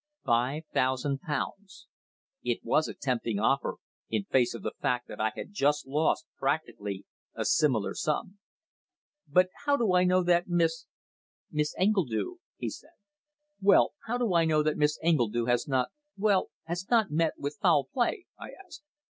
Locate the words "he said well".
12.57-13.93